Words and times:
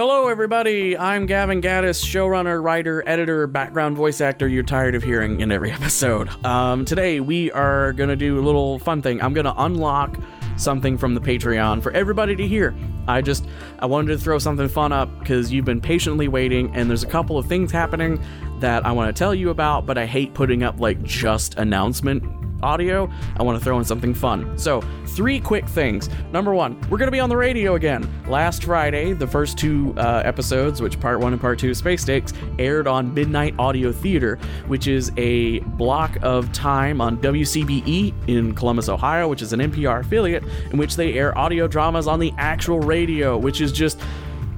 Hello, 0.00 0.28
everybody. 0.28 0.96
I'm 0.96 1.26
Gavin 1.26 1.60
Gaddis, 1.60 2.02
showrunner, 2.02 2.62
writer, 2.64 3.06
editor, 3.06 3.46
background 3.46 3.98
voice 3.98 4.22
actor 4.22 4.48
you're 4.48 4.62
tired 4.62 4.94
of 4.94 5.02
hearing 5.02 5.42
in 5.42 5.52
every 5.52 5.70
episode. 5.80 6.30
Um, 6.42 6.86
today, 6.86 7.20
we 7.20 7.52
are 7.52 7.92
going 7.92 8.08
to 8.08 8.16
do 8.16 8.38
a 8.38 8.40
little 8.40 8.78
fun 8.78 9.02
thing. 9.02 9.20
I'm 9.20 9.34
going 9.34 9.44
to 9.44 9.62
unlock 9.62 10.16
something 10.56 10.96
from 10.96 11.14
the 11.14 11.20
Patreon 11.20 11.82
for 11.82 11.92
everybody 11.92 12.34
to 12.34 12.48
hear. 12.48 12.74
I 13.08 13.20
just 13.20 13.46
I 13.80 13.84
wanted 13.84 14.12
to 14.12 14.18
throw 14.18 14.38
something 14.38 14.68
fun 14.68 14.90
up 14.90 15.18
because 15.18 15.52
you've 15.52 15.66
been 15.66 15.82
patiently 15.82 16.28
waiting, 16.28 16.74
and 16.74 16.88
there's 16.88 17.02
a 17.02 17.06
couple 17.06 17.36
of 17.36 17.44
things 17.44 17.70
happening 17.70 18.24
that 18.60 18.86
I 18.86 18.92
want 18.92 19.14
to 19.14 19.18
tell 19.18 19.34
you 19.34 19.50
about, 19.50 19.84
but 19.84 19.98
I 19.98 20.06
hate 20.06 20.32
putting 20.32 20.62
up 20.62 20.80
like 20.80 21.02
just 21.02 21.56
announcement 21.58 22.24
audio, 22.62 23.10
I 23.36 23.42
want 23.42 23.58
to 23.58 23.64
throw 23.64 23.78
in 23.78 23.84
something 23.84 24.14
fun. 24.14 24.58
So, 24.58 24.82
three 25.06 25.40
quick 25.40 25.66
things. 25.66 26.08
Number 26.32 26.54
one, 26.54 26.80
we're 26.88 26.98
going 26.98 27.08
to 27.08 27.12
be 27.12 27.20
on 27.20 27.28
the 27.28 27.36
radio 27.36 27.74
again. 27.74 28.08
Last 28.28 28.64
Friday, 28.64 29.12
the 29.12 29.26
first 29.26 29.58
two 29.58 29.94
uh, 29.96 30.22
episodes, 30.24 30.80
which 30.80 30.98
part 31.00 31.20
one 31.20 31.32
and 31.32 31.40
part 31.40 31.58
two, 31.58 31.74
Space 31.74 32.02
Stakes, 32.02 32.32
aired 32.58 32.86
on 32.86 33.12
Midnight 33.12 33.54
Audio 33.58 33.92
Theater, 33.92 34.38
which 34.66 34.86
is 34.86 35.12
a 35.16 35.60
block 35.60 36.16
of 36.22 36.50
time 36.52 37.00
on 37.00 37.18
WCBE 37.18 38.14
in 38.28 38.54
Columbus, 38.54 38.88
Ohio, 38.88 39.28
which 39.28 39.42
is 39.42 39.52
an 39.52 39.60
NPR 39.60 40.00
affiliate, 40.00 40.44
in 40.70 40.78
which 40.78 40.96
they 40.96 41.14
air 41.14 41.36
audio 41.36 41.66
dramas 41.66 42.06
on 42.06 42.20
the 42.20 42.32
actual 42.38 42.80
radio, 42.80 43.36
which 43.36 43.60
is 43.60 43.72
just 43.72 44.00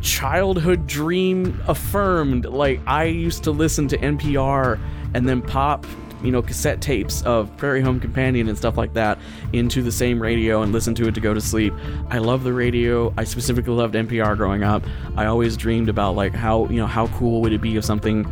childhood 0.02 0.86
dream 0.86 1.60
affirmed. 1.68 2.44
Like, 2.44 2.80
I 2.86 3.04
used 3.04 3.44
to 3.44 3.50
listen 3.50 3.88
to 3.88 3.98
NPR 3.98 4.78
and 5.14 5.28
then 5.28 5.40
pop 5.42 5.86
you 6.22 6.30
know, 6.30 6.42
cassette 6.42 6.80
tapes 6.80 7.22
of 7.22 7.54
Prairie 7.56 7.80
Home 7.80 8.00
Companion 8.00 8.48
and 8.48 8.56
stuff 8.56 8.76
like 8.76 8.94
that 8.94 9.18
into 9.52 9.82
the 9.82 9.92
same 9.92 10.20
radio 10.20 10.62
and 10.62 10.72
listen 10.72 10.94
to 10.96 11.08
it 11.08 11.14
to 11.14 11.20
go 11.20 11.34
to 11.34 11.40
sleep. 11.40 11.74
I 12.10 12.18
love 12.18 12.44
the 12.44 12.52
radio. 12.52 13.12
I 13.16 13.24
specifically 13.24 13.74
loved 13.74 13.94
NPR 13.94 14.36
growing 14.36 14.62
up. 14.62 14.84
I 15.16 15.26
always 15.26 15.56
dreamed 15.56 15.88
about 15.88 16.14
like 16.14 16.34
how, 16.34 16.68
you 16.68 16.76
know, 16.76 16.86
how 16.86 17.08
cool 17.08 17.40
would 17.42 17.52
it 17.52 17.60
be 17.60 17.76
if 17.76 17.84
something 17.84 18.30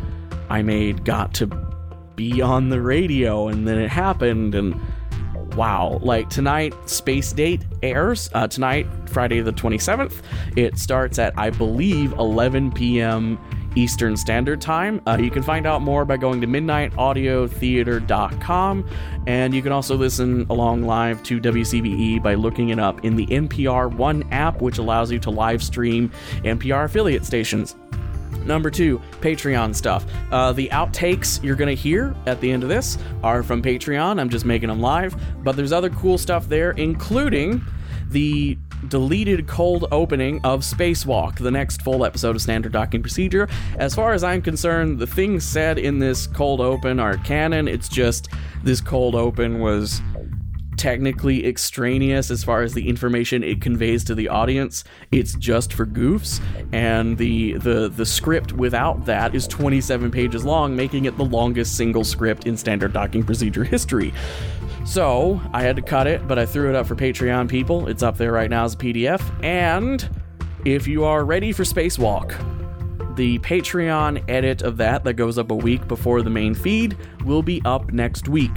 I 0.48 0.62
made 0.62 1.05
got 1.05 1.34
to 1.34 1.47
be 2.16 2.42
on 2.42 2.69
the 2.69 2.80
radio 2.82 3.48
and 3.48 3.66
then 3.66 3.78
it 3.78 3.88
happened 3.88 4.54
and 4.54 4.78
wow 5.54 5.98
like 6.02 6.28
tonight 6.28 6.75
space 6.88 7.32
date 7.32 7.64
airs 7.82 8.28
uh, 8.34 8.47
tonight 8.47 8.86
friday 9.06 9.41
the 9.41 9.52
27th 9.52 10.22
it 10.54 10.78
starts 10.78 11.19
at 11.19 11.36
i 11.38 11.48
believe 11.48 12.12
11 12.12 12.72
p.m 12.72 13.38
Eastern 13.76 14.16
Standard 14.16 14.60
Time. 14.60 15.00
Uh, 15.06 15.16
you 15.20 15.30
can 15.30 15.42
find 15.42 15.66
out 15.66 15.82
more 15.82 16.04
by 16.04 16.16
going 16.16 16.40
to 16.40 16.46
midnightaudiotheater.com, 16.46 18.88
and 19.26 19.52
you 19.54 19.62
can 19.62 19.72
also 19.72 19.96
listen 19.96 20.46
along 20.50 20.82
live 20.82 21.22
to 21.24 21.40
WCBE 21.40 22.22
by 22.22 22.34
looking 22.34 22.68
it 22.70 22.78
up 22.78 23.04
in 23.04 23.16
the 23.16 23.26
NPR 23.26 23.92
One 23.94 24.22
app, 24.32 24.62
which 24.62 24.78
allows 24.78 25.10
you 25.10 25.18
to 25.20 25.30
live 25.30 25.62
stream 25.62 26.10
NPR 26.44 26.84
affiliate 26.84 27.24
stations. 27.24 27.76
Number 28.44 28.70
two, 28.70 29.00
Patreon 29.20 29.74
stuff. 29.74 30.04
Uh, 30.30 30.52
the 30.52 30.68
outtakes 30.68 31.42
you're 31.42 31.56
going 31.56 31.74
to 31.74 31.80
hear 31.80 32.14
at 32.26 32.41
the 32.41 32.50
end 32.50 32.62
of 32.62 32.68
this 32.68 32.98
are 33.22 33.42
from 33.42 33.62
Patreon. 33.62 34.20
I'm 34.20 34.30
just 34.30 34.44
making 34.44 34.68
them 34.68 34.80
live, 34.80 35.16
but 35.42 35.56
there's 35.56 35.72
other 35.72 35.91
cool 35.91 36.18
stuff 36.18 36.48
there, 36.48 36.72
including 36.72 37.64
the 38.08 38.58
deleted 38.89 39.47
cold 39.47 39.86
opening 39.92 40.41
of 40.45 40.61
Spacewalk, 40.61 41.36
the 41.36 41.50
next 41.50 41.83
full 41.83 42.05
episode 42.05 42.36
of 42.36 42.42
Standard 42.42 42.73
Docking 42.73 43.03
Procedure. 43.03 43.48
As 43.77 43.95
far 43.95 44.12
as 44.12 44.25
I'm 44.25 44.42
concerned, 44.42 44.98
the 44.98 45.06
things 45.06 45.45
said 45.45 45.78
in 45.78 45.98
this 45.98 46.27
cold 46.27 46.61
open 46.61 46.98
are 46.98 47.17
canon. 47.19 47.69
It's 47.69 47.89
just 47.89 48.28
this 48.62 48.81
cold 48.81 49.14
open 49.14 49.61
was 49.61 50.00
technically 50.81 51.47
extraneous 51.47 52.31
as 52.31 52.42
far 52.42 52.62
as 52.62 52.73
the 52.73 52.89
information 52.89 53.45
it 53.45 53.61
conveys 53.61 54.03
to 54.03 54.14
the 54.14 54.28
audience. 54.28 54.83
It's 55.12 55.34
just 55.34 55.75
for 55.75 55.84
goofs, 55.84 56.41
and 56.72 57.19
the 57.19 57.53
the 57.59 57.91
the 57.91 58.06
script 58.06 58.53
without 58.53 59.05
that 59.05 59.34
is 59.34 59.47
27 59.47 60.11
pages 60.11 60.42
long, 60.42 60.75
making 60.75 61.05
it 61.05 61.19
the 61.19 61.25
longest 61.25 61.77
single 61.77 62.03
script 62.03 62.47
in 62.47 62.56
standard 62.56 62.95
docking 62.95 63.22
procedure 63.22 63.62
history. 63.62 64.15
So 64.87 65.38
I 65.53 65.62
had 65.62 65.77
to 65.77 65.82
cut 65.82 66.06
it, 66.06 66.27
but 66.27 66.38
I 66.38 66.47
threw 66.47 66.71
it 66.71 66.75
up 66.75 66.87
for 66.87 66.97
Patreon 66.97 67.50
people. 67.50 67.87
It's 67.87 68.03
up 68.03 68.16
there 68.16 68.33
right 68.33 68.49
now 68.49 68.65
as 68.65 68.72
a 68.72 68.78
PDF. 68.78 69.21
And 69.44 70.09
if 70.65 70.87
you 70.87 71.04
are 71.04 71.27
ready 71.27 71.53
for 71.53 71.65
Spacewalk, 71.65 72.59
the 73.20 73.38
Patreon 73.41 74.25
edit 74.31 74.62
of 74.62 74.78
that, 74.78 75.04
that 75.04 75.12
goes 75.12 75.36
up 75.36 75.50
a 75.50 75.54
week 75.54 75.86
before 75.86 76.22
the 76.22 76.31
main 76.31 76.54
feed, 76.54 76.97
will 77.26 77.42
be 77.42 77.60
up 77.66 77.92
next 77.92 78.28
week. 78.28 78.50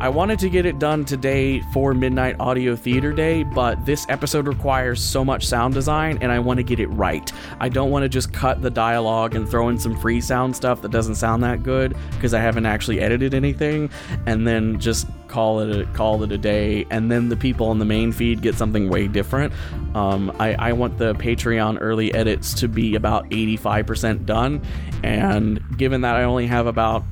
I 0.00 0.10
wanted 0.10 0.38
to 0.40 0.50
get 0.50 0.66
it 0.66 0.78
done 0.78 1.06
today 1.06 1.62
for 1.72 1.94
Midnight 1.94 2.36
Audio 2.38 2.76
Theater 2.76 3.10
Day, 3.14 3.42
but 3.42 3.86
this 3.86 4.04
episode 4.10 4.46
requires 4.46 5.02
so 5.02 5.24
much 5.24 5.46
sound 5.46 5.72
design 5.72 6.18
and 6.20 6.30
I 6.30 6.40
want 6.40 6.58
to 6.58 6.62
get 6.62 6.78
it 6.78 6.88
right. 6.88 7.32
I 7.58 7.70
don't 7.70 7.90
want 7.90 8.02
to 8.02 8.08
just 8.10 8.34
cut 8.34 8.60
the 8.60 8.68
dialogue 8.68 9.34
and 9.34 9.48
throw 9.48 9.70
in 9.70 9.78
some 9.78 9.98
free 9.98 10.20
sound 10.20 10.54
stuff 10.54 10.82
that 10.82 10.90
doesn't 10.90 11.14
sound 11.14 11.42
that 11.44 11.62
good 11.62 11.96
because 12.10 12.34
I 12.34 12.40
haven't 12.40 12.66
actually 12.66 13.00
edited 13.00 13.32
anything 13.32 13.88
and 14.26 14.46
then 14.46 14.78
just 14.78 15.06
call 15.28 15.60
it 15.60 15.74
a, 15.74 15.86
call 15.92 16.22
it 16.22 16.30
a 16.30 16.36
day 16.36 16.84
and 16.90 17.10
then 17.10 17.30
the 17.30 17.36
people 17.36 17.68
on 17.68 17.78
the 17.78 17.86
main 17.86 18.12
feed 18.12 18.42
get 18.42 18.54
something 18.56 18.90
way 18.90 19.08
different. 19.08 19.54
Um, 19.94 20.34
I, 20.38 20.52
I 20.54 20.72
want 20.74 20.98
the 20.98 21.14
Patreon 21.14 21.78
early 21.80 22.12
edits 22.12 22.52
to 22.54 22.68
be 22.68 22.94
about 22.94 23.30
85% 23.30 24.01
done 24.26 24.62
and 25.02 25.62
given 25.76 26.02
that 26.02 26.16
I 26.16 26.24
only 26.24 26.46
have 26.46 26.66
about 26.66 27.04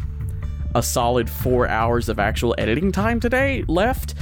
a 0.74 0.82
solid 0.82 1.28
four 1.28 1.68
hours 1.68 2.08
of 2.08 2.18
actual 2.18 2.54
editing 2.58 2.92
time 2.92 3.20
today 3.20 3.64
left, 3.66 4.14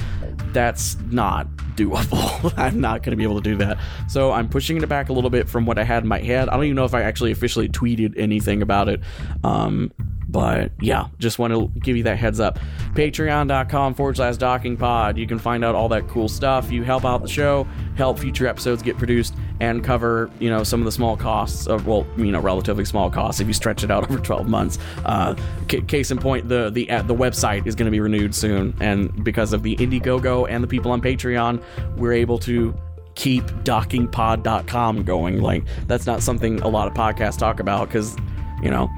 that's 0.51 0.97
not 1.11 1.47
doable. 1.75 2.53
I'm 2.57 2.81
not 2.81 3.03
going 3.03 3.11
to 3.11 3.17
be 3.17 3.23
able 3.23 3.41
to 3.41 3.49
do 3.49 3.55
that. 3.57 3.77
So 4.07 4.31
I'm 4.31 4.49
pushing 4.49 4.77
it 4.77 4.89
back 4.89 5.09
a 5.09 5.13
little 5.13 5.29
bit 5.29 5.47
from 5.47 5.65
what 5.65 5.77
I 5.77 5.83
had 5.83 6.03
in 6.03 6.09
my 6.09 6.19
head. 6.19 6.49
I 6.49 6.55
don't 6.55 6.65
even 6.65 6.75
know 6.75 6.85
if 6.85 6.93
I 6.93 7.03
actually 7.03 7.31
officially 7.31 7.69
tweeted 7.69 8.13
anything 8.17 8.61
about 8.61 8.89
it. 8.89 9.01
Um, 9.43 9.91
but 10.31 10.71
yeah, 10.79 11.07
just 11.17 11.39
want 11.39 11.53
to 11.53 11.71
give 11.79 11.97
you 11.97 12.03
that 12.03 12.17
heads 12.17 12.39
up. 12.39 12.59
Patreon.com 12.93 13.95
forward 13.95 14.15
slash 14.15 14.37
docking 14.37 14.77
pod. 14.77 15.17
You 15.17 15.25
can 15.25 15.39
find 15.39 15.65
out 15.65 15.73
all 15.73 15.89
that 15.89 16.07
cool 16.07 16.27
stuff. 16.27 16.71
You 16.71 16.83
help 16.83 17.03
out 17.03 17.21
the 17.21 17.27
show, 17.27 17.67
help 17.95 18.19
future 18.19 18.47
episodes 18.47 18.83
get 18.83 18.97
produced, 18.97 19.33
and 19.59 19.83
cover, 19.83 20.29
you 20.39 20.49
know, 20.49 20.63
some 20.63 20.81
of 20.81 20.85
the 20.85 20.91
small 20.91 21.17
costs 21.17 21.67
of, 21.67 21.87
well, 21.87 22.05
you 22.17 22.31
know, 22.31 22.39
relatively 22.39 22.85
small 22.85 23.09
costs 23.09 23.41
if 23.41 23.47
you 23.47 23.53
stretch 23.53 23.83
it 23.83 23.89
out 23.89 24.03
over 24.09 24.19
12 24.19 24.47
months. 24.47 24.77
Uh, 25.03 25.35
c- 25.69 25.81
case 25.81 26.11
in 26.11 26.19
point, 26.19 26.47
the, 26.47 26.69
the, 26.69 26.89
uh, 26.91 27.01
the 27.01 27.15
website 27.15 27.65
is 27.65 27.75
going 27.75 27.85
to 27.85 27.91
be 27.91 27.99
renewed 27.99 28.35
soon. 28.35 28.75
And 28.79 29.23
because 29.23 29.51
of 29.51 29.63
the 29.63 29.75
Indiegogo 29.77 30.47
and 30.47 30.63
the 30.63 30.67
people 30.67 30.91
on 30.91 31.01
Patreon, 31.01 31.63
we're 31.97 32.13
able 32.13 32.37
to 32.39 32.75
keep 33.15 33.43
dockingpod.com 33.43 35.03
going. 35.03 35.41
Like, 35.41 35.63
that's 35.87 36.05
not 36.05 36.21
something 36.21 36.61
a 36.61 36.67
lot 36.67 36.87
of 36.87 36.93
podcasts 36.93 37.37
talk 37.37 37.59
about 37.59 37.87
because, 37.87 38.15
you 38.61 38.69
know, 38.69 38.89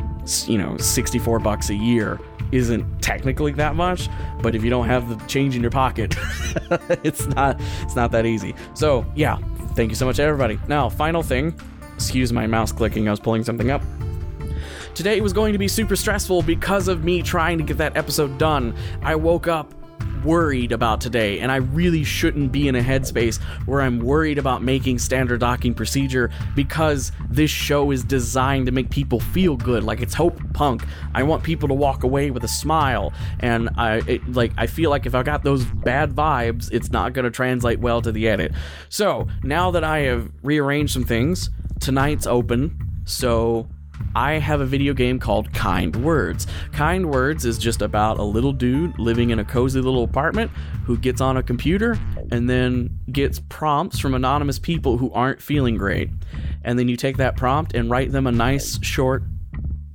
you 0.48 0.58
know 0.58 0.78
64 0.78 1.40
bucks 1.40 1.70
a 1.70 1.76
year 1.76 2.20
isn't 2.52 3.02
technically 3.02 3.52
that 3.54 3.76
much 3.76 4.10
but 4.42 4.56
if 4.56 4.64
you 4.64 4.70
don't 4.70 4.86
have 4.86 5.08
the 5.10 5.26
change 5.26 5.56
in 5.56 5.62
your 5.62 5.72
pocket 5.72 6.16
it's 7.04 7.26
not 7.28 7.60
it's 7.82 7.96
not 7.96 8.12
that 8.12 8.26
easy. 8.26 8.56
So 8.74 9.06
yeah 9.16 9.38
thank 9.76 9.90
you 9.90 9.96
so 9.96 10.06
much 10.06 10.20
everybody. 10.20 10.60
Now 10.68 10.90
final 10.90 11.24
thing 11.24 11.60
excuse 11.96 12.34
my 12.34 12.48
mouse 12.48 12.72
clicking 12.72 13.08
i 13.08 13.12
was 13.12 13.20
pulling 13.20 13.44
something 13.44 13.72
up. 13.72 13.82
Today 14.94 15.22
was 15.22 15.34
going 15.34 15.54
to 15.54 15.60
be 15.60 15.68
super 15.68 15.96
stressful 15.96 16.42
because 16.42 16.88
of 16.88 17.04
me 17.04 17.22
trying 17.22 17.58
to 17.58 17.64
get 17.64 17.78
that 17.78 17.96
episode 17.96 18.38
done. 18.38 18.76
I 19.02 19.16
woke 19.16 19.48
up 19.48 19.74
worried 20.24 20.72
about 20.72 21.02
today, 21.02 21.40
and 21.40 21.52
I 21.52 21.58
really 21.58 22.04
shouldn't 22.04 22.52
be 22.52 22.68
in 22.68 22.76
a 22.76 22.82
headspace 22.82 23.42
where 23.66 23.82
I'm 23.82 24.00
worried 24.00 24.38
about 24.38 24.62
making 24.62 25.00
standard 25.00 25.40
docking 25.40 25.74
procedure 25.74 26.32
because 26.56 27.12
this 27.30 27.52
show 27.52 27.92
is 27.92 28.04
designed 28.04 28.66
to 28.68 28.72
make 28.72 28.90
people 28.90 29.20
feel 29.20 29.58
good, 29.58 29.84
like 29.84 30.02
it's 30.02 30.14
hope 30.14 30.40
punk. 30.54 30.84
I 31.14 31.24
want 31.24 31.44
people 31.44 31.68
to 31.70 31.74
walk 31.74 32.04
away 32.04 32.32
with 32.32 32.44
a 32.44 32.48
smile, 32.48 33.14
and 33.40 33.70
I 33.78 34.02
it, 34.08 34.32
like 34.32 34.52
I 34.58 34.68
feel 34.68 34.90
like 34.90 35.06
if 35.06 35.16
I 35.16 35.24
got 35.24 35.44
those 35.44 35.66
bad 35.66 36.12
vibes, 36.12 36.72
it's 36.72 36.92
not 36.92 37.14
going 37.14 37.26
to 37.26 37.32
translate 37.32 37.80
well 37.80 38.02
to 38.02 38.12
the 38.12 38.28
edit. 38.28 38.52
So 38.90 39.28
now 39.44 39.72
that 39.72 39.84
I 39.84 40.00
have 40.00 40.30
rearranged 40.44 40.94
some 40.94 41.04
things, 41.04 41.50
tonight's 41.80 42.28
open, 42.28 42.78
so 43.06 43.68
I 44.16 44.34
have 44.34 44.62
a 44.62 44.66
video 44.66 44.94
game 44.94 45.20
called 45.20 45.54
Kind 45.54 45.96
Words. 45.96 46.48
Kind 46.74 47.10
Words 47.10 47.46
is 47.46 47.58
just 47.58 47.82
about 47.82 48.20
a 48.20 48.24
little 48.24 48.54
dude 48.54 48.98
living 49.00 49.30
in 49.30 49.40
a 49.40 49.46
cozy 49.46 49.82
little 49.82 50.04
apartment 50.04 50.52
who 50.86 50.98
gets 50.98 51.22
on 51.22 51.38
a 51.38 51.44
computer 51.44 51.98
and 52.32 52.50
then 52.50 53.00
gets 53.12 53.40
prompts 53.50 54.00
from 54.00 54.14
anonymous 54.14 54.60
people 54.60 54.98
who 54.98 55.12
aren't 55.14 55.42
feeling 55.42 55.78
great. 55.78 56.10
And 56.64 56.78
then 56.78 56.88
you 56.88 56.98
take 56.98 57.18
that 57.18 57.38
prompt 57.38 57.74
and 57.74 57.90
write 57.90 58.12
them 58.12 58.28
a 58.28 58.32
nice, 58.32 58.84
short, 58.84 59.24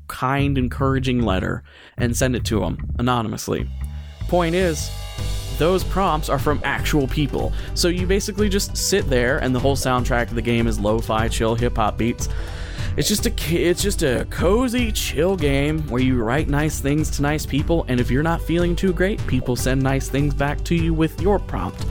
kind, 0.09 0.56
encouraging 0.56 1.23
letter 1.23 1.62
and 1.97 2.17
send 2.17 2.37
it 2.37 2.44
to 2.47 2.61
them 2.61 2.79
anonymously. 2.99 3.69
Point 4.29 4.55
is, 4.55 4.91
those 5.59 5.85
prompts 5.85 6.29
are 6.29 6.38
from 6.38 6.61
actual 6.64 7.06
people. 7.06 7.52
So 7.75 7.88
you 7.88 8.06
basically 8.06 8.49
just 8.49 8.76
sit 8.76 9.09
there, 9.09 9.38
and 9.38 9.55
the 9.55 9.61
whole 9.61 9.76
soundtrack 9.76 10.29
of 10.29 10.35
the 10.35 10.43
game 10.43 10.67
is 10.67 10.79
lo 10.79 11.00
fi, 11.00 11.29
chill 11.29 11.55
hip 11.55 11.76
hop 11.76 11.97
beats 11.97 12.29
it's 12.96 13.08
just 13.08 13.26
a 13.26 13.54
it's 13.54 13.82
just 13.82 14.02
a 14.02 14.26
cozy, 14.31 14.90
chill 14.90 15.37
game 15.37 15.87
where 15.88 16.02
you 16.02 16.22
write 16.22 16.48
nice 16.48 16.81
things 16.81 17.10
to 17.10 17.22
nice 17.22 17.44
people, 17.44 17.84
and 17.88 18.00
if 18.00 18.10
you're 18.10 18.22
not 18.22 18.40
feeling 18.40 18.75
too 18.75 18.93
great, 18.93 19.25
people 19.26 19.54
send 19.54 19.82
nice 19.82 20.08
things 20.08 20.32
back 20.32 20.64
to 20.64 20.75
you 20.75 20.94
with 20.94 21.20
your 21.20 21.38
prompt. 21.38 21.84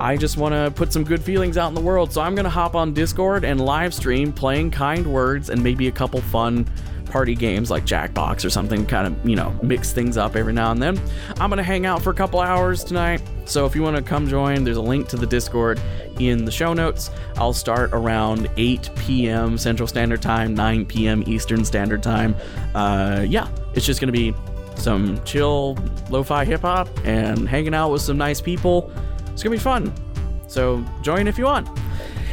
I 0.00 0.16
just 0.16 0.36
want 0.36 0.52
to 0.52 0.72
put 0.74 0.92
some 0.92 1.04
good 1.04 1.22
feelings 1.22 1.56
out 1.56 1.68
in 1.68 1.74
the 1.74 1.80
world. 1.80 2.12
So 2.12 2.20
I'm 2.20 2.34
to 2.34 2.50
hop 2.50 2.74
on 2.74 2.92
Discord 2.92 3.44
and 3.44 3.60
live 3.60 3.94
stream 3.94 4.32
playing 4.32 4.72
kind 4.72 5.06
words 5.06 5.50
and 5.50 5.62
maybe 5.62 5.86
a 5.86 5.92
couple 5.92 6.20
fun 6.20 6.66
party 7.14 7.36
games 7.36 7.70
like 7.70 7.84
Jackbox 7.84 8.44
or 8.44 8.50
something, 8.50 8.84
kind 8.84 9.06
of, 9.06 9.28
you 9.28 9.36
know, 9.36 9.56
mix 9.62 9.92
things 9.92 10.16
up 10.16 10.34
every 10.34 10.52
now 10.52 10.72
and 10.72 10.82
then. 10.82 11.00
I'm 11.38 11.48
going 11.48 11.58
to 11.58 11.62
hang 11.62 11.86
out 11.86 12.02
for 12.02 12.10
a 12.10 12.14
couple 12.14 12.40
hours 12.40 12.82
tonight. 12.82 13.22
So 13.44 13.66
if 13.66 13.76
you 13.76 13.82
want 13.84 13.94
to 13.94 14.02
come 14.02 14.26
join, 14.26 14.64
there's 14.64 14.78
a 14.78 14.82
link 14.82 15.06
to 15.10 15.16
the 15.16 15.26
Discord 15.26 15.80
in 16.18 16.44
the 16.44 16.50
show 16.50 16.72
notes. 16.72 17.12
I'll 17.36 17.52
start 17.52 17.90
around 17.92 18.50
8 18.56 18.90
p.m. 18.96 19.56
Central 19.56 19.86
Standard 19.86 20.22
Time, 20.22 20.56
9 20.56 20.86
p.m. 20.86 21.22
Eastern 21.28 21.64
Standard 21.64 22.02
Time. 22.02 22.34
Uh, 22.74 23.24
yeah, 23.28 23.48
it's 23.74 23.86
just 23.86 24.00
going 24.00 24.12
to 24.12 24.18
be 24.18 24.34
some 24.74 25.22
chill 25.22 25.78
lo 26.10 26.24
fi 26.24 26.44
hip 26.44 26.62
hop 26.62 26.88
and 27.04 27.48
hanging 27.48 27.74
out 27.74 27.92
with 27.92 28.02
some 28.02 28.18
nice 28.18 28.40
people. 28.40 28.90
It's 29.32 29.44
going 29.44 29.56
to 29.56 29.58
be 29.58 29.58
fun. 29.58 29.94
So 30.48 30.84
join 31.00 31.28
if 31.28 31.38
you 31.38 31.44
want. 31.44 31.68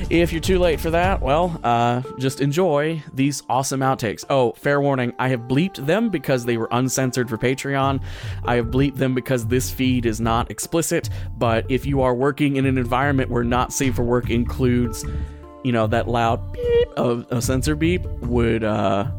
If 0.09 0.33
you're 0.33 0.41
too 0.41 0.59
late 0.59 0.79
for 0.79 0.89
that, 0.89 1.21
well, 1.21 1.59
uh, 1.63 2.01
just 2.19 2.41
enjoy 2.41 3.01
these 3.13 3.43
awesome 3.47 3.79
outtakes. 3.79 4.25
Oh, 4.29 4.51
fair 4.53 4.81
warning, 4.81 5.13
I 5.19 5.29
have 5.29 5.41
bleeped 5.41 5.85
them 5.85 6.09
because 6.09 6.43
they 6.43 6.57
were 6.57 6.67
uncensored 6.71 7.29
for 7.29 7.37
Patreon. 7.37 8.01
I 8.43 8.55
have 8.55 8.67
bleeped 8.67 8.97
them 8.97 9.15
because 9.15 9.47
this 9.47 9.71
feed 9.71 10.05
is 10.05 10.19
not 10.19 10.51
explicit, 10.51 11.09
but 11.37 11.69
if 11.69 11.85
you 11.85 12.01
are 12.01 12.13
working 12.13 12.57
in 12.57 12.65
an 12.65 12.77
environment 12.77 13.29
where 13.29 13.43
not 13.43 13.71
safe 13.71 13.95
for 13.95 14.03
work 14.03 14.29
includes, 14.29 15.05
you 15.63 15.71
know, 15.71 15.87
that 15.87 16.07
loud 16.07 16.51
beep 16.51 16.87
of 16.97 17.25
a 17.31 17.41
censor 17.41 17.75
beep 17.75 18.03
would, 18.21 18.63
uh, 18.63 19.09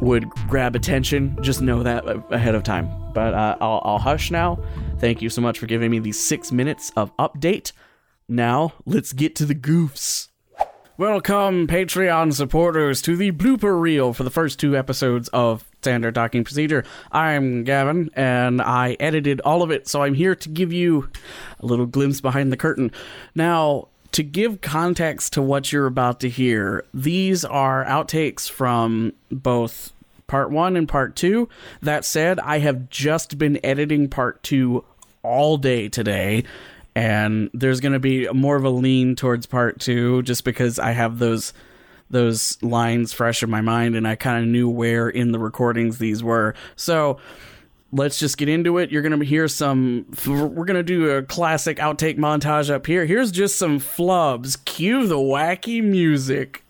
would 0.00 0.28
grab 0.48 0.74
attention, 0.74 1.36
just 1.42 1.60
know 1.60 1.82
that 1.82 2.04
ahead 2.30 2.54
of 2.54 2.62
time. 2.62 2.88
But 3.12 3.34
uh, 3.34 3.56
I'll, 3.60 3.82
I'll 3.84 3.98
hush 3.98 4.30
now. 4.30 4.58
Thank 4.98 5.22
you 5.22 5.28
so 5.28 5.40
much 5.40 5.58
for 5.58 5.66
giving 5.66 5.90
me 5.90 5.98
these 5.98 6.18
six 6.18 6.50
minutes 6.50 6.90
of 6.96 7.14
update. 7.18 7.72
Now, 8.28 8.72
let's 8.86 9.12
get 9.12 9.36
to 9.36 9.44
the 9.44 9.54
goofs. 9.54 10.28
Welcome, 10.96 11.66
Patreon 11.66 12.32
supporters, 12.32 13.02
to 13.02 13.16
the 13.16 13.32
blooper 13.32 13.78
reel 13.78 14.14
for 14.14 14.22
the 14.22 14.30
first 14.30 14.58
two 14.58 14.74
episodes 14.76 15.28
of 15.28 15.64
Standard 15.82 16.14
Docking 16.14 16.42
Procedure. 16.42 16.84
I'm 17.12 17.64
Gavin, 17.64 18.08
and 18.14 18.62
I 18.62 18.96
edited 18.98 19.42
all 19.42 19.62
of 19.62 19.70
it, 19.70 19.88
so 19.88 20.02
I'm 20.02 20.14
here 20.14 20.34
to 20.36 20.48
give 20.48 20.72
you 20.72 21.10
a 21.60 21.66
little 21.66 21.84
glimpse 21.84 22.22
behind 22.22 22.50
the 22.50 22.56
curtain. 22.56 22.92
Now, 23.34 23.88
to 24.12 24.22
give 24.22 24.62
context 24.62 25.34
to 25.34 25.42
what 25.42 25.70
you're 25.70 25.86
about 25.86 26.20
to 26.20 26.30
hear, 26.30 26.84
these 26.94 27.44
are 27.44 27.84
outtakes 27.84 28.48
from 28.48 29.12
both 29.30 29.92
part 30.28 30.50
one 30.50 30.76
and 30.76 30.88
part 30.88 31.14
two. 31.14 31.50
That 31.82 32.06
said, 32.06 32.40
I 32.40 32.60
have 32.60 32.88
just 32.88 33.36
been 33.36 33.60
editing 33.62 34.08
part 34.08 34.42
two 34.42 34.82
all 35.22 35.58
day 35.58 35.88
today 35.88 36.44
and 36.94 37.50
there's 37.52 37.80
going 37.80 37.92
to 37.92 37.98
be 37.98 38.28
more 38.28 38.56
of 38.56 38.64
a 38.64 38.70
lean 38.70 39.16
towards 39.16 39.46
part 39.46 39.80
2 39.80 40.22
just 40.22 40.44
because 40.44 40.78
I 40.78 40.92
have 40.92 41.18
those 41.18 41.52
those 42.10 42.62
lines 42.62 43.12
fresh 43.12 43.42
in 43.42 43.50
my 43.50 43.60
mind 43.62 43.96
and 43.96 44.06
I 44.06 44.14
kind 44.14 44.44
of 44.44 44.48
knew 44.48 44.68
where 44.68 45.08
in 45.08 45.32
the 45.32 45.38
recordings 45.38 45.98
these 45.98 46.22
were. 46.22 46.54
So 46.76 47.18
let's 47.92 48.18
just 48.18 48.36
get 48.36 48.48
into 48.48 48.78
it. 48.78 48.92
You're 48.92 49.02
going 49.02 49.18
to 49.18 49.24
hear 49.24 49.48
some 49.48 50.06
we're 50.26 50.48
going 50.48 50.74
to 50.74 50.82
do 50.82 51.10
a 51.10 51.22
classic 51.22 51.78
outtake 51.78 52.18
montage 52.18 52.70
up 52.70 52.86
here. 52.86 53.06
Here's 53.06 53.32
just 53.32 53.56
some 53.56 53.80
flubs. 53.80 54.62
Cue 54.64 55.06
the 55.06 55.16
wacky 55.16 55.82
music. 55.82 56.62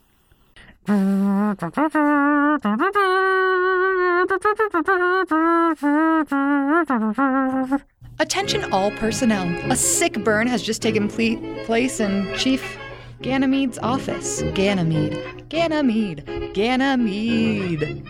Attention 8.20 8.72
all 8.72 8.90
personnel. 8.92 9.46
A 9.70 9.76
sick 9.76 10.22
burn 10.24 10.46
has 10.46 10.62
just 10.62 10.80
taken 10.80 11.08
ple- 11.08 11.64
place 11.64 12.00
in 12.00 12.32
Chief 12.36 12.78
Ganymede's 13.22 13.78
office. 13.78 14.42
Ganymede. 14.54 15.48
Ganymede. 15.48 16.52
Ganymede. 16.54 18.02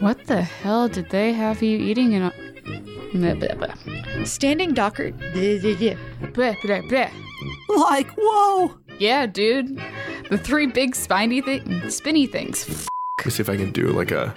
What 0.00 0.26
the 0.26 0.42
hell 0.42 0.88
did 0.88 1.10
they 1.10 1.32
have 1.32 1.62
you 1.62 1.78
eating 1.78 2.12
in 2.12 2.22
a. 2.22 2.32
Blah, 3.14 3.34
blah, 3.34 3.54
blah. 3.54 4.24
Standing 4.24 4.74
docker. 4.74 5.12
Blah, 5.12 6.54
blah, 6.62 6.80
blah. 6.88 7.08
Like, 7.68 8.10
whoa! 8.18 8.74
Yeah, 8.98 9.26
dude. 9.26 9.80
The 10.30 10.38
three 10.38 10.66
big 10.66 10.94
spiny 10.94 11.40
thi- 11.40 11.62
spinny 11.90 12.26
things. 12.26 12.68
Let 13.18 13.26
me 13.26 13.30
see 13.32 13.40
if 13.40 13.48
I 13.48 13.56
can 13.56 13.70
do 13.72 13.88
like 13.88 14.10
a 14.10 14.34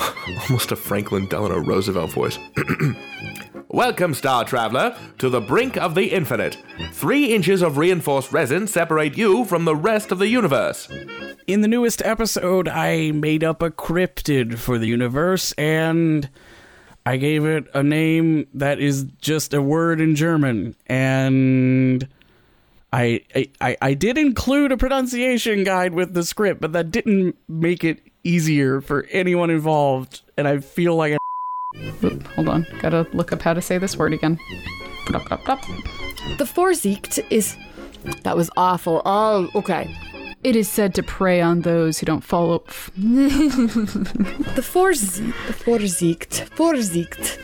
almost 0.48 0.72
a 0.72 0.76
Franklin 0.76 1.26
Delano 1.26 1.58
Roosevelt 1.58 2.10
voice. 2.12 2.38
Welcome, 3.68 4.14
Star 4.14 4.44
Traveler, 4.44 4.96
to 5.18 5.28
the 5.28 5.40
brink 5.40 5.76
of 5.76 5.94
the 5.94 6.12
infinite. 6.12 6.58
Three 6.92 7.32
inches 7.32 7.62
of 7.62 7.78
reinforced 7.78 8.32
resin 8.32 8.66
separate 8.66 9.16
you 9.16 9.44
from 9.44 9.64
the 9.64 9.76
rest 9.76 10.12
of 10.12 10.18
the 10.18 10.28
universe. 10.28 10.88
In 11.46 11.62
the 11.62 11.68
newest 11.68 12.02
episode, 12.02 12.68
I 12.68 13.12
made 13.12 13.42
up 13.42 13.62
a 13.62 13.70
cryptid 13.70 14.58
for 14.58 14.78
the 14.78 14.86
universe 14.86 15.52
and 15.52 16.28
I 17.06 17.16
gave 17.16 17.44
it 17.44 17.66
a 17.74 17.82
name 17.82 18.46
that 18.54 18.78
is 18.78 19.04
just 19.20 19.54
a 19.54 19.62
word 19.62 20.00
in 20.00 20.14
German. 20.14 20.76
And 20.86 22.06
I, 22.92 23.22
I, 23.60 23.76
I 23.80 23.94
did 23.94 24.18
include 24.18 24.70
a 24.70 24.76
pronunciation 24.76 25.64
guide 25.64 25.94
with 25.94 26.12
the 26.14 26.24
script, 26.24 26.60
but 26.60 26.72
that 26.74 26.90
didn't 26.90 27.36
make 27.48 27.84
it 27.84 28.11
easier 28.24 28.80
for 28.80 29.06
anyone 29.10 29.50
involved. 29.50 30.22
And 30.36 30.48
I 30.48 30.58
feel 30.58 30.96
like 30.96 31.16
Oop, 32.04 32.26
hold 32.28 32.48
on. 32.48 32.66
Gotta 32.80 33.06
look 33.12 33.32
up 33.32 33.42
how 33.42 33.54
to 33.54 33.62
say 33.62 33.78
this 33.78 33.96
word 33.96 34.12
again. 34.12 34.38
The 36.38 36.44
Vorsiegt 36.44 37.24
is. 37.30 37.56
That 38.24 38.36
was 38.36 38.50
awful. 38.56 39.02
Oh, 39.04 39.48
okay. 39.54 39.94
It 40.42 40.56
is 40.56 40.68
said 40.68 40.94
to 40.96 41.04
prey 41.04 41.40
on 41.40 41.60
those 41.60 41.98
who 41.98 42.06
don't 42.06 42.22
follow. 42.22 42.64
The 42.96 44.62
Vorsiegt. 44.62 45.32
The 45.46 45.52
Vorsiegt. 45.52 46.50
Vorsiegt. 46.56 47.38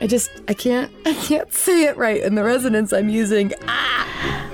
I 0.00 0.06
just. 0.06 0.30
I 0.48 0.54
can't. 0.54 0.90
I 1.04 1.12
can't 1.14 1.52
say 1.52 1.84
it 1.84 1.96
right 1.96 2.22
in 2.22 2.34
the 2.36 2.44
resonance 2.44 2.92
I'm 2.92 3.08
using. 3.08 3.52
Ah! 3.66 4.50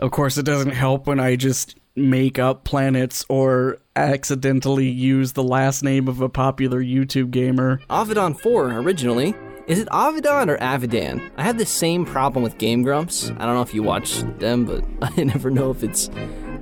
Of 0.00 0.10
course, 0.12 0.38
it 0.38 0.44
doesn't 0.44 0.70
help 0.70 1.06
when 1.06 1.20
I 1.20 1.36
just 1.36 1.76
make 1.96 2.38
up 2.38 2.64
planets 2.64 3.24
or 3.28 3.78
accidentally 3.96 4.88
use 4.88 5.32
the 5.32 5.42
last 5.42 5.82
name 5.82 6.08
of 6.08 6.20
a 6.20 6.28
popular 6.28 6.82
YouTube 6.82 7.30
gamer. 7.30 7.80
Avidon 7.90 8.34
4 8.34 8.72
originally. 8.78 9.34
Is 9.66 9.78
it 9.78 9.88
Avidon 9.92 10.50
or 10.50 10.58
Avidan? 10.58 11.30
I 11.36 11.44
have 11.44 11.58
the 11.58 11.66
same 11.66 12.04
problem 12.04 12.42
with 12.42 12.58
Game 12.58 12.82
Grumps. 12.82 13.30
I 13.38 13.46
don't 13.46 13.54
know 13.54 13.62
if 13.62 13.74
you 13.74 13.82
watch 13.82 14.20
them, 14.38 14.64
but 14.64 14.84
I 15.18 15.22
never 15.22 15.50
know 15.50 15.70
if 15.70 15.84
it's 15.84 16.10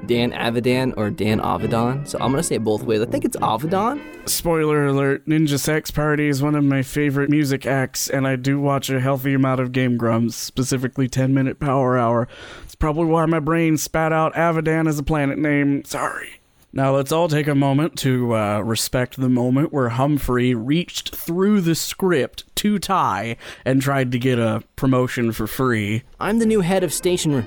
Dan 0.09 0.33
Avidan 0.33 0.95
or 0.97 1.11
Dan 1.11 1.39
Avidon. 1.41 2.05
So 2.07 2.19
I'm 2.21 2.31
gonna 2.33 2.43
say 2.43 2.57
it 2.57 2.65
both 2.65 2.83
ways. 2.83 3.01
I 3.01 3.07
think 3.07 3.25
it's 3.25 3.37
Avidon. 3.37 4.03
Spoiler 4.27 4.87
alert 4.87 5.27
Ninja 5.27 5.61
Sex 5.61 5.91
Party 5.91 6.29
is 6.29 6.43
one 6.43 6.55
of 6.55 6.65
my 6.65 6.83
favorite 6.83 7.31
music 7.31 7.67
acts, 7.67 8.09
and 8.09 8.27
I 8.27 8.37
do 8.37 8.59
watch 8.59 8.91
a 8.91 9.01
healthy 9.01 9.35
amount 9.35 9.61
of 9.61 9.71
Game 9.71 9.97
Grumps, 9.97 10.35
specifically 10.35 11.09
10 11.09 11.33
Minute 11.33 11.61
Power 11.61 11.97
Hour. 11.97 12.27
It's 12.65 12.75
probably 12.75 13.05
why 13.05 13.27
my 13.27 13.39
brain 13.39 13.77
spat 13.77 14.13
out 14.13 14.35
Avidan 14.35 14.89
as 14.89 14.99
a 14.99 15.03
planet 15.03 15.39
name. 15.39 15.85
Sorry. 15.85 16.41
Now 16.73 16.95
let's 16.95 17.13
all 17.13 17.29
take 17.29 17.49
a 17.49 17.55
moment 17.55 17.97
to 18.01 18.35
uh, 18.35 18.61
respect 18.61 19.17
the 19.19 19.29
moment 19.29 19.73
where 19.73 19.91
Humphrey 19.91 20.55
reached 20.55 21.15
through 21.15 21.63
the 21.63 21.75
script 21.75 22.45
to 22.57 22.79
Ty 22.79 23.37
and 23.65 23.81
tried 23.81 24.13
to 24.13 24.19
get 24.19 24.39
a 24.39 24.63
promotion 24.77 25.33
for 25.33 25.47
free. 25.47 26.03
I'm 26.21 26.39
the 26.39 26.47
new 26.47 26.61
head 26.61 26.85
of 26.85 26.93
station. 26.93 27.47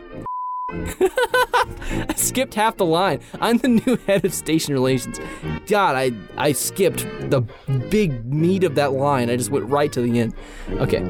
I 2.10 2.14
skipped 2.16 2.54
half 2.54 2.78
the 2.78 2.86
line. 2.86 3.20
I'm 3.40 3.58
the 3.58 3.68
new 3.68 3.98
head 4.08 4.24
of 4.24 4.34
station 4.34 4.74
relations. 4.74 5.20
God, 5.68 5.96
I 5.96 6.12
I 6.38 6.54
skipped 6.54 7.06
the 7.30 7.42
big 7.90 8.26
meat 8.26 8.64
of 8.64 8.76
that 8.76 8.94
line. 8.94 9.30
I 9.30 9.36
just 9.36 9.52
went 9.52 9.66
right 9.70 9.92
to 9.92 10.02
the 10.02 10.20
end. 10.20 10.34
Okay. 10.72 11.02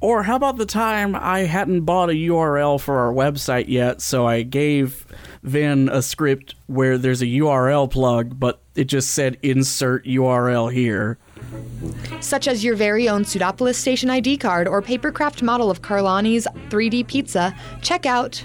Or 0.00 0.22
how 0.22 0.36
about 0.36 0.56
the 0.56 0.66
time 0.66 1.16
I 1.16 1.40
hadn't 1.40 1.80
bought 1.80 2.10
a 2.10 2.12
URL 2.12 2.80
for 2.80 3.00
our 3.00 3.12
website 3.12 3.66
yet, 3.66 4.00
so 4.00 4.26
I 4.26 4.42
gave 4.42 5.04
Vin 5.42 5.88
a 5.88 6.02
script 6.02 6.54
where 6.66 6.98
there's 6.98 7.20
a 7.20 7.26
URL 7.26 7.90
plug, 7.90 8.38
but 8.38 8.62
it 8.76 8.84
just 8.84 9.10
said 9.10 9.38
insert 9.42 10.04
URL 10.04 10.72
here. 10.72 11.18
Such 12.20 12.48
as 12.48 12.64
your 12.64 12.74
very 12.74 13.08
own 13.08 13.24
Pseudopolis 13.24 13.78
station 13.78 14.10
ID 14.10 14.38
card 14.38 14.66
or 14.66 14.82
papercraft 14.82 15.42
model 15.42 15.70
of 15.70 15.82
Carlani's 15.82 16.46
3D 16.68 17.06
pizza. 17.06 17.54
Check 17.80 18.06
out. 18.06 18.44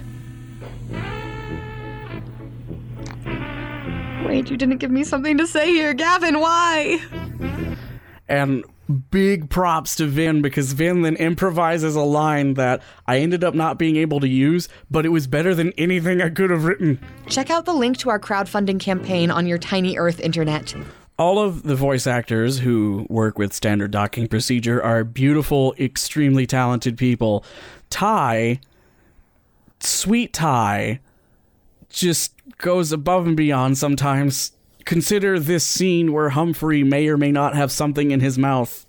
Wait, 4.25 4.50
you 4.50 4.58
didn't 4.58 4.77
give 4.77 4.92
me 4.92 5.03
something 5.03 5.38
to 5.38 5.46
say 5.46 5.72
here, 5.72 5.94
Gavin. 5.94 6.39
Why? 6.39 7.00
And 8.27 8.63
big 9.12 9.50
props 9.50 9.96
to 9.96 10.06
Vin 10.06 10.42
because 10.42 10.74
Vin 10.74 11.01
then 11.01 11.15
improvises 11.15 11.96
a 11.96 12.01
line 12.01 12.56
that 12.56 12.82
I 13.08 13.20
ended 13.20 13.44
up 13.44 13.53
not 13.53 13.77
being 13.77 13.96
able 13.98 14.20
to 14.20 14.27
use, 14.27 14.70
but 14.89 15.06
it 15.06 15.10
was 15.10 15.27
better 15.27 15.56
than 15.56 15.72
anything 15.74 16.22
I 16.22 16.30
could 16.30 16.50
have 16.50 16.65
written. 16.65 17.00
Check 17.27 17.50
out 17.50 17.65
the 17.65 17.74
link 17.74 17.98
to 18.00 18.10
our 18.10 18.20
crowdfunding 18.20 18.80
campaign 18.80 19.32
on 19.32 19.48
your 19.48 19.58
tiny 19.58 19.98
Earth 19.98 20.20
internet. 20.20 20.74
All 21.17 21.38
of 21.38 21.63
the 21.63 21.75
voice 21.75 22.08
actors 22.08 22.60
who 22.60 23.05
work 23.10 23.38
with 23.38 23.53
standard 23.53 23.91
docking 23.91 24.27
procedure 24.27 24.82
are 24.82 25.03
beautiful, 25.03 25.75
extremely 25.79 26.48
talented 26.48 26.98
people. 26.98 27.46
Ty, 27.91 28.60
sweet 29.79 30.34
Ty, 30.34 31.00
just 31.89 32.34
goes 32.58 32.91
above 32.91 33.27
and 33.27 33.38
beyond 33.38 33.77
sometimes. 33.77 34.53
Consider 34.86 35.39
this 35.39 35.63
scene 35.65 36.12
where 36.12 36.29
Humphrey 36.29 36.84
may 36.84 37.08
or 37.08 37.17
may 37.17 37.32
not 37.32 37.55
have 37.55 37.72
something 37.72 38.10
in 38.12 38.20
his 38.20 38.38
mouth. 38.38 38.86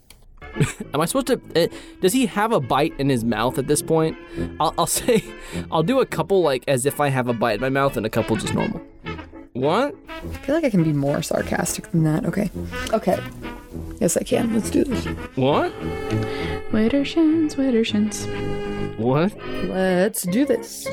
Am 0.95 1.01
I 1.01 1.05
supposed 1.05 1.27
to? 1.27 1.41
Uh, 1.55 1.69
does 2.01 2.13
he 2.13 2.27
have 2.27 2.53
a 2.53 2.61
bite 2.61 2.99
in 2.99 3.09
his 3.09 3.25
mouth 3.25 3.59
at 3.59 3.67
this 3.67 3.83
point? 3.83 4.17
I'll, 4.61 4.75
I'll 4.79 4.87
say, 5.03 5.25
I'll 5.71 5.83
do 5.83 6.01
a 6.01 6.07
couple 6.07 6.43
like 6.43 6.65
as 6.69 6.87
if 6.87 7.01
I 7.01 7.09
have 7.09 7.29
a 7.29 7.35
bite 7.35 7.57
in 7.57 7.61
my 7.61 7.69
mouth, 7.69 7.97
and 7.97 8.07
a 8.07 8.11
couple 8.11 8.37
just 8.37 8.55
normal. 8.55 8.81
What? 9.55 9.95
I 10.09 10.21
feel 10.39 10.57
like 10.57 10.65
I 10.65 10.71
can 10.71 10.83
be 10.83 10.93
more 10.93 11.23
sarcastic 11.23 11.91
than 11.93 12.03
that. 12.05 12.27
Okay. 12.27 12.51
Okay. 12.93 13.19
Yes, 14.01 14.17
I 14.17 14.25
can. 14.25 14.53
Let's 14.53 14.69
do 14.69 14.83
this. 14.83 15.05
What? 15.37 15.73
Widdershins, 16.73 17.55
Widdershins. 17.55 18.27
What? 18.99 19.33
Let's 19.69 20.23
do 20.23 20.45
this. 20.45 20.89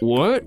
What? 0.00 0.44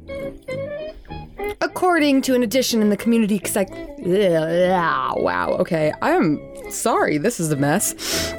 According 1.61 2.23
to 2.23 2.33
an 2.33 2.41
edition 2.41 2.81
in 2.81 2.89
the 2.89 2.97
community 2.97 3.39
psych. 3.45 3.69
Yeah, 3.99 5.13
wow. 5.13 5.51
Okay. 5.59 5.93
I'm 6.01 6.39
sorry. 6.71 7.19
This 7.19 7.39
is 7.39 7.51
a 7.51 7.55
mess. 7.55 8.33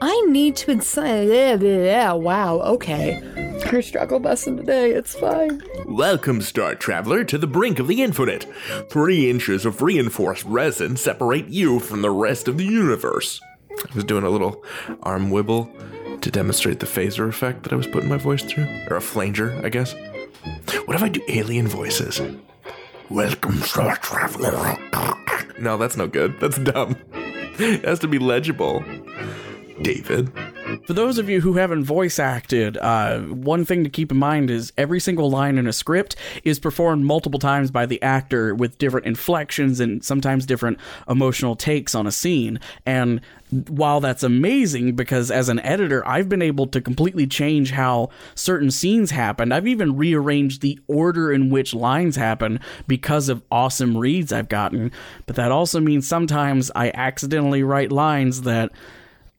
I 0.00 0.20
need 0.28 0.56
to 0.56 0.72
inside. 0.72 1.28
Yeah, 1.28 1.54
yeah, 1.54 2.12
wow. 2.12 2.58
Okay. 2.60 3.22
Her 3.64 3.82
struggle 3.82 4.18
busting 4.18 4.56
today. 4.56 4.92
It's 4.92 5.14
fine. 5.14 5.62
Welcome, 5.84 6.40
Star 6.40 6.74
Traveler, 6.74 7.22
to 7.24 7.36
the 7.36 7.46
brink 7.46 7.78
of 7.78 7.86
the 7.86 8.02
infinite. 8.02 8.46
Three 8.88 9.28
inches 9.28 9.66
of 9.66 9.82
reinforced 9.82 10.44
resin 10.44 10.96
separate 10.96 11.48
you 11.48 11.78
from 11.78 12.00
the 12.00 12.10
rest 12.10 12.48
of 12.48 12.56
the 12.56 12.64
universe. 12.64 13.40
I 13.70 13.94
was 13.94 14.04
doing 14.04 14.24
a 14.24 14.30
little 14.30 14.64
arm 15.02 15.30
wibble 15.30 16.20
to 16.20 16.30
demonstrate 16.30 16.80
the 16.80 16.86
phaser 16.86 17.28
effect 17.28 17.62
that 17.64 17.72
I 17.72 17.76
was 17.76 17.86
putting 17.86 18.08
my 18.08 18.16
voice 18.16 18.42
through. 18.42 18.66
Or 18.88 18.96
a 18.96 19.00
flanger, 19.02 19.60
I 19.62 19.68
guess. 19.68 19.94
What 20.86 20.96
if 20.96 21.02
I 21.02 21.08
do 21.08 21.20
alien 21.28 21.68
voices? 21.68 22.20
Welcome, 23.10 23.56
Star 23.60 23.96
Traveler. 23.96 24.78
No, 25.60 25.76
that's 25.76 25.96
no 25.96 26.06
good. 26.06 26.40
That's 26.40 26.58
dumb. 26.58 26.96
It 27.58 27.84
has 27.84 27.98
to 28.00 28.08
be 28.08 28.18
legible. 28.18 28.82
David. 29.82 30.32
For 30.86 30.92
those 30.92 31.18
of 31.18 31.28
you 31.28 31.40
who 31.40 31.54
haven't 31.54 31.84
voice 31.84 32.18
acted, 32.18 32.76
uh, 32.78 33.20
one 33.20 33.64
thing 33.64 33.84
to 33.84 33.90
keep 33.90 34.10
in 34.10 34.18
mind 34.18 34.50
is 34.50 34.72
every 34.76 35.00
single 35.00 35.30
line 35.30 35.56
in 35.56 35.66
a 35.66 35.72
script 35.72 36.16
is 36.44 36.58
performed 36.58 37.04
multiple 37.04 37.38
times 37.38 37.70
by 37.70 37.86
the 37.86 38.00
actor 38.02 38.54
with 38.54 38.78
different 38.78 39.06
inflections 39.06 39.80
and 39.80 40.04
sometimes 40.04 40.44
different 40.46 40.78
emotional 41.08 41.56
takes 41.56 41.94
on 41.94 42.06
a 42.06 42.12
scene. 42.12 42.60
And 42.84 43.20
while 43.68 44.00
that's 44.00 44.22
amazing, 44.22 44.94
because 44.94 45.30
as 45.30 45.48
an 45.48 45.58
editor, 45.60 46.06
I've 46.06 46.28
been 46.28 46.42
able 46.42 46.66
to 46.66 46.80
completely 46.80 47.26
change 47.26 47.70
how 47.70 48.10
certain 48.34 48.70
scenes 48.70 49.10
happen. 49.10 49.52
I've 49.52 49.66
even 49.66 49.96
rearranged 49.96 50.60
the 50.60 50.78
order 50.86 51.32
in 51.32 51.48
which 51.48 51.74
lines 51.74 52.16
happen 52.16 52.60
because 52.86 53.28
of 53.28 53.42
awesome 53.50 53.96
reads 53.96 54.32
I've 54.32 54.48
gotten. 54.48 54.92
But 55.26 55.36
that 55.36 55.50
also 55.50 55.80
means 55.80 56.06
sometimes 56.06 56.70
I 56.74 56.90
accidentally 56.94 57.62
write 57.62 57.90
lines 57.90 58.42
that 58.42 58.70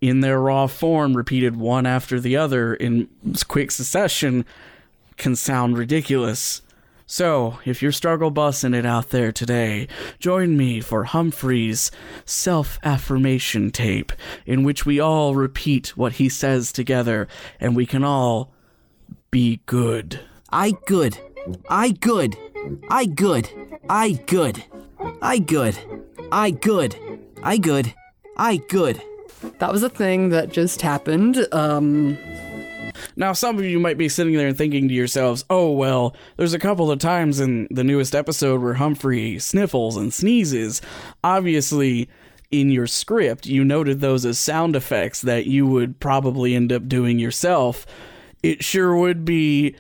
in 0.02 0.22
their 0.22 0.40
raw 0.40 0.68
form, 0.68 1.16
repeated 1.16 1.56
one 1.56 1.86
after 1.86 2.20
the 2.20 2.38
other 2.38 2.74
in 2.74 3.10
quick 3.48 3.72
succession, 3.72 4.46
can 5.18 5.36
sound 5.36 5.78
ridiculous. 5.78 6.62
So, 7.06 7.58
if 7.66 7.82
you're 7.82 7.92
struggle 7.92 8.32
bussing 8.32 8.76
it 8.76 8.86
out 8.86 9.10
there 9.10 9.32
today, 9.32 9.88
join 10.20 10.56
me 10.56 10.80
for 10.80 11.06
Humphrey's 11.06 11.90
self 12.24 12.78
affirmation 12.84 13.72
tape, 13.72 14.12
in 14.46 14.64
which 14.64 14.86
we 14.86 15.00
all 15.00 15.34
repeat 15.34 15.98
what 15.98 16.14
he 16.14 16.30
says 16.30 16.72
together 16.72 17.28
and 17.60 17.76
we 17.76 17.88
can 17.88 18.04
all 18.04 18.54
be 19.32 19.62
good. 19.66 20.20
I 20.52 20.74
good. 20.86 21.18
I 21.68 21.92
good. 21.92 22.38
I 22.90 23.06
good. 23.06 23.50
I 23.90 24.12
good. 24.12 24.64
I 25.20 25.40
good. 25.40 25.80
I 26.32 26.52
good. 26.52 26.96
I 27.42 27.58
good. 27.58 27.94
I 28.38 28.58
good. 28.58 29.02
That 29.60 29.72
was 29.72 29.84
a 29.84 29.90
thing 29.90 30.30
that 30.30 30.50
just 30.50 30.82
happened. 30.82 31.46
Um, 31.52 32.18
Now, 33.16 33.34
some 33.34 33.58
of 33.58 33.64
you 33.64 33.80
might 33.80 33.98
be 33.98 34.10
sitting 34.10 34.36
there 34.36 34.48
and 34.48 34.58
thinking 34.58 34.88
to 34.88 34.94
yourselves, 34.94 35.46
oh, 35.50 35.72
well, 35.72 36.16
there's 36.38 36.54
a 36.54 36.60
couple 36.60 36.92
of 36.92 37.00
times 37.00 37.40
in 37.40 37.68
the 37.72 37.84
newest 37.84 38.16
episode 38.16 38.62
where 38.62 38.74
Humphrey 38.76 39.40
sniffles 39.40 39.96
and 39.96 40.14
sneezes. 40.14 40.82
Obviously, 41.24 42.10
in 42.52 42.70
your 42.70 42.88
script, 42.88 43.46
you 43.46 43.64
noted 43.64 44.00
those 44.00 44.26
as 44.26 44.40
sound 44.40 44.76
effects 44.76 45.22
that 45.22 45.46
you 45.46 45.68
would 45.68 46.00
probably 46.00 46.56
end 46.56 46.74
up 46.74 46.88
doing 46.88 47.20
yourself. 47.20 47.86
It 48.42 48.64
sure 48.64 48.96
would 48.96 49.24
be 49.24 49.76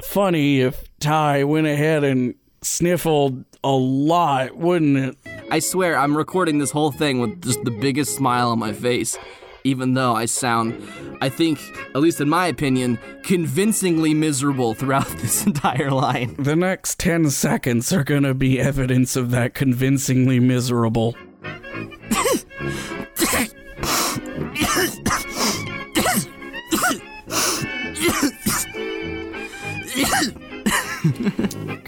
funny 0.00 0.60
if 0.60 0.84
Ty 1.00 1.44
went 1.44 1.66
ahead 1.66 2.04
and 2.04 2.34
sniffled 2.62 3.44
a 3.62 3.72
lot, 3.72 4.56
wouldn't 4.56 4.96
it? 4.96 5.37
I 5.50 5.60
swear, 5.60 5.96
I'm 5.96 6.14
recording 6.14 6.58
this 6.58 6.70
whole 6.70 6.92
thing 6.92 7.20
with 7.20 7.40
just 7.40 7.64
the 7.64 7.70
biggest 7.70 8.14
smile 8.14 8.50
on 8.50 8.58
my 8.58 8.74
face, 8.74 9.16
even 9.64 9.94
though 9.94 10.14
I 10.14 10.26
sound, 10.26 10.86
I 11.22 11.30
think, 11.30 11.58
at 11.94 12.02
least 12.02 12.20
in 12.20 12.28
my 12.28 12.48
opinion, 12.48 12.98
convincingly 13.22 14.12
miserable 14.12 14.74
throughout 14.74 15.06
this 15.18 15.46
entire 15.46 15.90
line. 15.90 16.34
The 16.38 16.54
next 16.54 16.98
10 17.00 17.30
seconds 17.30 17.94
are 17.94 18.04
gonna 18.04 18.34
be 18.34 18.60
evidence 18.60 19.16
of 19.16 19.30
that 19.30 19.54
convincingly 19.54 20.38
miserable. 20.38 21.16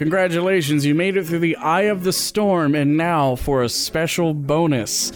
Congratulations, 0.01 0.87
you 0.87 0.95
made 0.95 1.19
it 1.19 1.27
through 1.27 1.41
the 1.41 1.57
eye 1.57 1.83
of 1.83 2.05
the 2.05 2.13
storm, 2.15 2.75
and 2.75 2.97
now 2.97 3.37
for 3.37 3.63
a 3.63 3.69
special 3.69 4.33
bonus. 4.33 5.13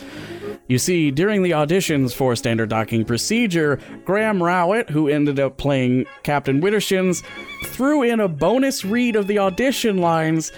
You 0.68 0.76
see, 0.78 1.10
during 1.10 1.42
the 1.42 1.52
auditions 1.52 2.14
for 2.14 2.36
Standard 2.36 2.68
Docking 2.68 3.06
Procedure, 3.06 3.80
Graham 4.04 4.42
Rowett, 4.42 4.90
who 4.90 5.08
ended 5.08 5.40
up 5.40 5.56
playing 5.56 6.04
Captain 6.22 6.60
Widdershins, 6.60 7.24
threw 7.64 8.02
in 8.02 8.20
a 8.20 8.28
bonus 8.28 8.84
read 8.84 9.16
of 9.16 9.26
the 9.26 9.38
audition 9.38 9.96
lines, 10.02 10.52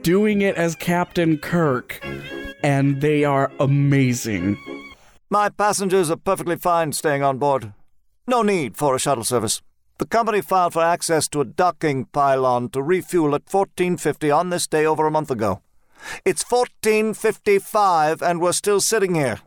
doing 0.00 0.40
it 0.40 0.56
as 0.56 0.74
Captain 0.74 1.36
Kirk. 1.36 2.02
And 2.62 3.02
they 3.02 3.24
are 3.24 3.52
amazing. 3.60 4.56
My 5.28 5.50
passengers 5.50 6.10
are 6.10 6.16
perfectly 6.16 6.56
fine 6.56 6.92
staying 6.92 7.22
on 7.22 7.36
board. 7.36 7.74
No 8.26 8.40
need 8.40 8.78
for 8.78 8.94
a 8.96 8.98
shuttle 8.98 9.24
service. 9.24 9.60
The 9.98 10.06
company 10.06 10.42
filed 10.42 10.74
for 10.74 10.82
access 10.82 11.26
to 11.28 11.40
a 11.40 11.44
docking 11.44 12.04
pylon 12.06 12.68
to 12.70 12.82
refuel 12.82 13.34
at 13.34 13.50
1450 13.50 14.30
on 14.30 14.50
this 14.50 14.66
day 14.66 14.84
over 14.84 15.06
a 15.06 15.10
month 15.10 15.30
ago. 15.30 15.62
It's 16.24 16.44
1455 16.50 18.20
and 18.20 18.40
we're 18.40 18.52
still 18.52 18.80
sitting 18.80 19.14
here. 19.14 19.40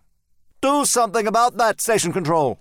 Do 0.61 0.85
something 0.85 1.27
about 1.27 1.57
that, 1.57 1.79
station 1.79 2.11
control. 2.11 2.59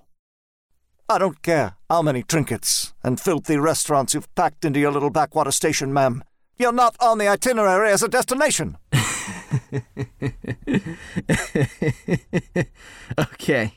I 1.09 1.17
don't 1.17 1.43
care 1.43 1.77
how 1.89 2.03
many 2.03 2.23
trinkets 2.23 2.93
and 3.03 3.19
filthy 3.19 3.57
restaurants 3.57 4.13
you've 4.13 4.33
packed 4.35 4.67
into 4.67 4.81
your 4.81 4.93
little 4.93 5.09
backwater 5.09 5.51
station, 5.51 5.93
ma'am. 5.93 6.23
You're 6.59 6.73
not 6.73 6.97
on 7.01 7.17
the 7.17 7.29
itinerary 7.29 7.91
as 7.91 8.03
a 8.03 8.09
destination. 8.09 8.77
okay. 13.19 13.73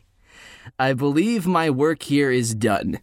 I 0.78 0.94
believe 0.94 1.48
my 1.48 1.70
work 1.70 2.04
here 2.04 2.32
is 2.32 2.54
done. 2.54 3.00